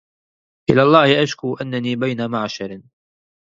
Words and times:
إلى 0.69 0.83
الله 0.83 1.23
أشكو 1.23 1.55
أنني 1.55 1.95
بين 1.95 2.29
معشر 2.29 2.81